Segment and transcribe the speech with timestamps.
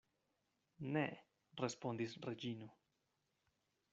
[0.95, 1.03] Ne,
[1.61, 2.71] respondis Reĝino.